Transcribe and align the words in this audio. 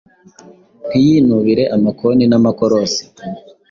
Ntiyinubiye 0.87 1.63
amakoni 1.75 2.23
n'amakorosi, 2.27 3.03